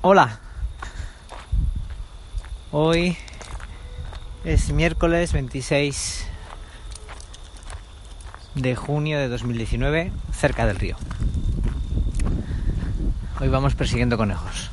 Hola. 0.00 0.38
Hoy 2.70 3.16
es 4.44 4.70
miércoles 4.70 5.32
26 5.32 6.24
de 8.54 8.76
junio 8.76 9.18
de 9.18 9.26
2019, 9.26 10.12
cerca 10.32 10.66
del 10.66 10.78
río. 10.78 10.96
Hoy 13.40 13.48
vamos 13.48 13.74
persiguiendo 13.74 14.16
conejos. 14.16 14.70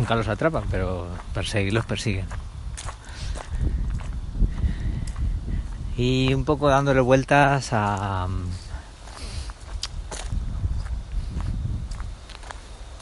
Nunca 0.00 0.16
los 0.16 0.26
atrapan, 0.26 0.64
pero 0.68 1.06
perseguirlos 1.32 1.86
persiguen. 1.86 2.26
Y 5.96 6.34
un 6.34 6.44
poco 6.44 6.68
dándole 6.68 7.00
vueltas 7.00 7.68
a, 7.70 8.26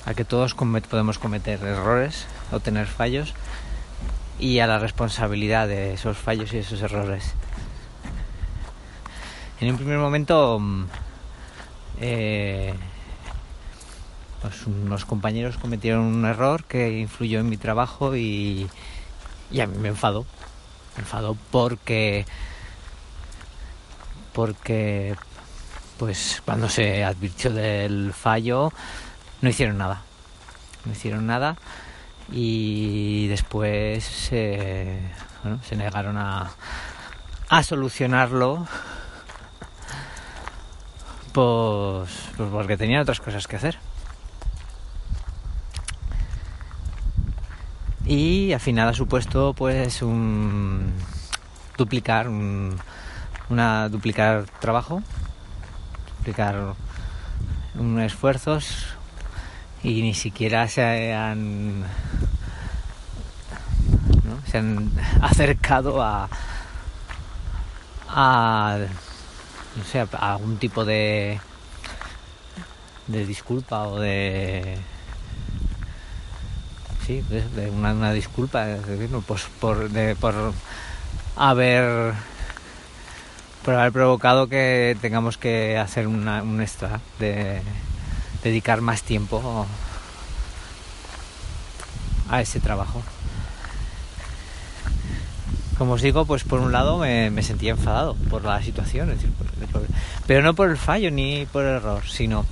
a 0.08 0.14
que 0.14 0.24
todos 0.24 0.54
podemos 0.54 1.18
cometer 1.18 1.62
errores 1.62 2.24
o 2.50 2.60
tener 2.60 2.86
fallos 2.86 3.34
y 4.38 4.60
a 4.60 4.66
la 4.66 4.78
responsabilidad 4.78 5.68
de 5.68 5.92
esos 5.92 6.16
fallos 6.16 6.54
y 6.54 6.58
esos 6.58 6.80
errores. 6.80 7.34
En 9.60 9.70
un 9.70 9.76
primer 9.76 9.98
momento, 9.98 10.58
mm, 10.58 10.84
eh, 12.00 12.72
pues 14.40 14.66
unos 14.66 15.04
compañeros 15.04 15.58
cometieron 15.58 16.04
un 16.04 16.24
error 16.24 16.64
que 16.64 17.00
influyó 17.00 17.40
en 17.40 17.50
mi 17.50 17.58
trabajo 17.58 18.16
y, 18.16 18.66
y 19.50 19.60
a 19.60 19.66
mí 19.66 19.76
me 19.76 19.88
enfadó. 19.88 20.24
Me 20.96 21.02
enfadó 21.02 21.36
porque 21.50 22.24
porque 24.32 25.16
pues 25.98 26.40
cuando 26.46 26.70
se 26.70 27.04
advirtió 27.04 27.52
del 27.52 28.14
fallo 28.14 28.72
no 29.40 29.48
hicieron 29.48 29.78
nada. 29.78 30.02
No 30.84 30.92
hicieron 30.92 31.26
nada 31.26 31.56
y 32.30 33.26
después 33.28 34.04
se 34.04 35.00
negaron 35.76 36.18
a, 36.18 36.50
a 37.48 37.62
solucionarlo 37.62 38.66
pues, 41.32 42.10
pues 42.36 42.50
porque 42.50 42.76
tenían 42.76 43.02
otras 43.02 43.20
cosas 43.20 43.46
que 43.46 43.56
hacer. 43.56 43.78
Y 48.04 48.52
al 48.52 48.60
final 48.60 48.88
ha 48.88 48.94
supuesto 48.94 49.54
pues 49.54 50.02
un 50.02 50.92
duplicar 51.76 52.28
un, 52.28 52.76
una 53.50 53.88
duplicar 53.88 54.46
trabajo, 54.60 55.02
duplicar 56.18 56.74
unos 57.74 58.02
esfuerzos 58.02 58.97
y 59.82 60.02
ni 60.02 60.14
siquiera 60.14 60.68
se 60.68 61.12
han 61.14 61.84
se 64.46 64.58
han 64.58 64.90
acercado 65.22 66.02
a 66.02 66.28
a 68.08 68.78
no 69.76 69.84
sé 69.84 70.00
a 70.00 70.32
algún 70.32 70.58
tipo 70.58 70.84
de 70.84 71.40
de 73.06 73.26
disculpa 73.26 73.84
o 73.84 74.00
de 74.00 74.78
sí 77.06 77.22
de 77.28 77.70
una, 77.70 78.12
disculpa 78.12 78.66
pues 79.26 79.46
por 79.60 79.90
de, 79.90 80.16
por 80.16 80.34
haber 81.36 82.14
por 83.64 83.74
haber 83.74 83.92
provocado 83.92 84.48
que 84.48 84.96
tengamos 85.00 85.38
que 85.38 85.78
hacer 85.78 86.06
un 86.06 86.60
extra 86.60 87.00
de 87.18 87.62
dedicar 88.42 88.80
más 88.80 89.02
tiempo 89.02 89.66
a 92.30 92.40
ese 92.40 92.60
trabajo. 92.60 93.02
Como 95.76 95.92
os 95.92 96.02
digo, 96.02 96.24
pues 96.24 96.42
por 96.42 96.60
un 96.60 96.72
lado 96.72 96.98
me, 96.98 97.42
sentía 97.42 97.70
enfadado 97.70 98.14
por 98.30 98.44
la 98.44 98.60
situación, 98.62 99.14
pero 100.26 100.42
no 100.42 100.54
por 100.54 100.70
el 100.70 100.76
fallo 100.76 101.10
ni 101.10 101.46
por 101.46 101.64
el 101.64 101.76
error, 101.76 102.02
sino 102.06 102.44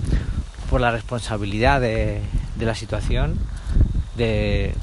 por 0.70 0.80
la 0.80 0.92
responsabilidad 0.92 1.80
de, 1.80 2.22
la 2.60 2.74
situación, 2.74 3.38
de, 4.16 4.74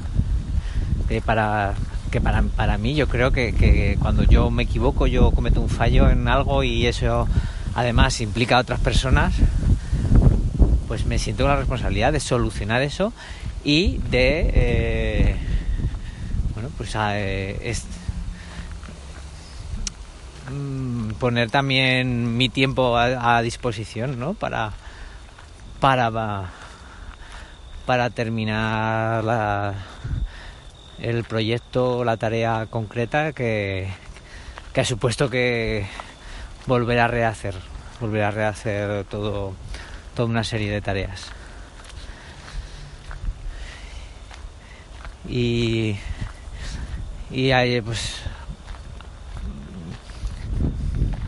para 1.24 1.74
que 2.10 2.20
para, 2.20 2.42
para 2.42 2.78
mí 2.78 2.94
yo 2.94 3.08
creo 3.08 3.32
que, 3.32 3.54
que, 3.54 3.96
cuando 3.98 4.22
yo 4.22 4.50
me 4.50 4.64
equivoco, 4.64 5.06
yo 5.06 5.30
cometo 5.32 5.60
un 5.60 5.68
fallo 5.68 6.10
en 6.10 6.28
algo 6.28 6.62
y 6.62 6.86
eso 6.86 7.26
además 7.74 8.20
implica 8.20 8.56
a 8.56 8.60
otras 8.60 8.78
personas, 8.78 9.34
pues 10.86 11.06
me 11.06 11.18
siento 11.18 11.44
con 11.44 11.50
la 11.50 11.56
responsabilidad 11.56 12.12
de 12.12 12.20
solucionar 12.20 12.82
eso 12.82 13.12
y 13.64 13.98
de 14.10 14.50
eh, 14.54 15.36
bueno 16.54 16.70
pues 16.76 16.94
eh, 16.96 17.76
mm, 20.50 21.10
poner 21.12 21.50
también 21.50 22.36
mi 22.36 22.48
tiempo 22.48 22.96
a, 22.96 23.42
disposición 23.42 24.18
¿no? 24.18 24.34
para 24.34 24.72
para 25.80 26.50
para 27.86 28.10
terminar 28.10 29.74
el 30.98 31.24
proyecto 31.24 32.04
la 32.04 32.16
tarea 32.16 32.66
concreta 32.70 33.32
que, 33.32 33.88
que 34.72 34.80
ha 34.80 34.84
supuesto 34.84 35.30
que 35.30 35.86
volver 36.66 37.00
a 37.00 37.08
rehacer 37.08 37.54
volver 38.00 38.22
a 38.22 38.30
rehacer 38.30 39.04
todo 39.04 39.54
toda 40.14 40.28
una 40.28 40.44
serie 40.44 40.70
de 40.70 40.80
tareas. 40.80 41.30
Y, 45.28 45.96
y 47.30 47.50
ahí, 47.50 47.80
pues 47.80 48.22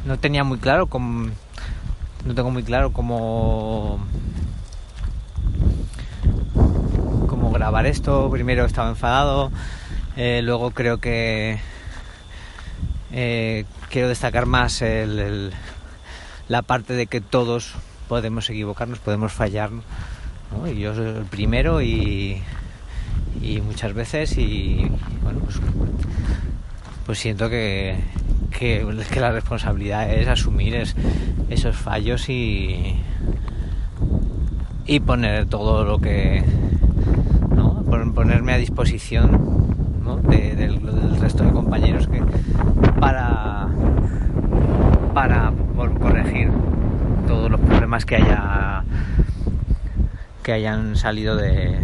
no 0.04 0.18
tenía 0.18 0.44
muy 0.44 0.58
claro 0.58 0.86
cómo, 0.86 1.30
no 2.24 2.34
tengo 2.34 2.50
muy 2.50 2.62
claro 2.62 2.92
cómo 2.92 3.98
cómo 7.26 7.50
grabar 7.50 7.86
esto. 7.86 8.30
Primero 8.30 8.64
estaba 8.64 8.88
enfadado, 8.88 9.50
eh, 10.16 10.40
luego 10.44 10.70
creo 10.70 10.98
que 10.98 11.58
eh, 13.12 13.64
quiero 13.90 14.08
destacar 14.08 14.46
más 14.46 14.82
la 16.48 16.62
parte 16.62 16.92
de 16.92 17.06
que 17.06 17.20
todos 17.20 17.74
podemos 18.08 18.48
equivocarnos, 18.50 18.98
podemos 18.98 19.32
fallar. 19.32 19.70
Y 20.72 20.78
yo 20.78 20.94
soy 20.94 21.08
el 21.08 21.24
primero 21.24 21.82
y, 21.82 22.40
muchas 23.64 23.94
veces 23.94 24.36
y 24.38 24.90
bueno, 25.22 25.40
pues, 25.40 25.60
pues 27.04 27.18
siento 27.18 27.48
que, 27.48 27.96
que, 28.56 28.84
la 29.20 29.32
responsabilidad 29.32 30.10
es 30.12 30.28
asumir 30.28 30.86
esos 31.50 31.76
fallos 31.76 32.28
y, 32.28 32.96
y 34.86 35.00
poner 35.00 35.46
todo 35.46 35.84
lo 35.84 35.98
que... 35.98 36.44
¿no? 37.54 37.84
ponerme 37.84 38.52
a 38.52 38.58
disposición 38.58 39.66
del, 40.28 40.80
resto 41.20 41.44
de 41.44 41.50
compañeros 41.52 42.08
que 42.08 42.22
para 43.00 43.68
para 45.14 45.52
corregir 46.00 46.50
problemas 47.86 48.04
que 48.04 48.16
haya 48.16 48.82
que 50.42 50.52
hayan 50.52 50.96
salido 50.96 51.36
de 51.36 51.78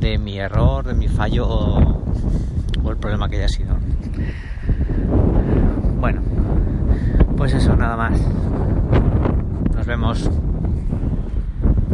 de 0.00 0.16
mi 0.16 0.38
error, 0.38 0.86
de 0.86 0.94
mi 0.94 1.08
fallo 1.08 1.46
o, 1.46 2.90
el 2.90 2.96
problema 2.96 3.28
que 3.28 3.36
haya 3.36 3.48
sido. 3.48 3.76
Bueno, 6.00 6.22
pues 7.36 7.52
eso, 7.52 7.76
nada 7.76 7.96
más. 7.98 8.18
Nos 9.74 9.86
vemos. 9.86 10.30